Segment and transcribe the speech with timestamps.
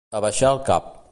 [0.19, 0.91] Abaixar el cap.